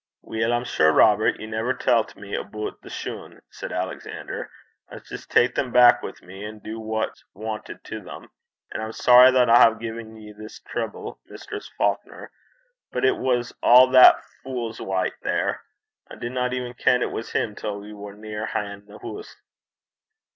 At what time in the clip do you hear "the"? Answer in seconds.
2.81-2.89, 18.87-18.97